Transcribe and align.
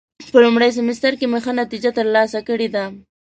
په 0.31 0.37
لومړي 0.43 0.69
سمستر 0.77 1.13
کې 1.19 1.25
مې 1.31 1.39
ښه 1.43 1.51
نتیجه 1.61 1.91
ترلاسه 1.97 2.39
کړې 2.47 2.67
ده. 2.75 2.83